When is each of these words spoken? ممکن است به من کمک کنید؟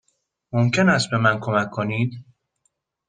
ممکن 0.51 0.89
است 0.89 1.09
به 1.11 1.17
من 1.17 1.39
کمک 1.39 1.69
کنید؟ 1.69 2.25